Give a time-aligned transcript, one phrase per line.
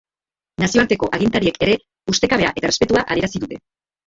[0.61, 1.75] Nazioarteko agintariek ere
[2.15, 3.63] ustekabea eta errespetua adierazi dute.